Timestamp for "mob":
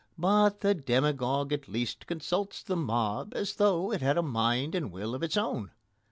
2.75-3.33